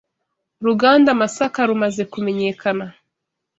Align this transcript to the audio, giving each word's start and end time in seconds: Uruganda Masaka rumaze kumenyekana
Uruganda 0.61 1.09
Masaka 1.19 1.59
rumaze 1.69 2.03
kumenyekana 2.11 2.85